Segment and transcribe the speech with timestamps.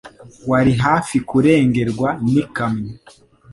[0.49, 2.93] Wari hafi kurengerwa n'ikamyo